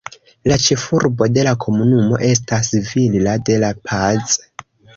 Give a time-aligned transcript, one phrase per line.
[0.51, 4.37] La ĉefurbo de la komunumo estas Villa de la Paz.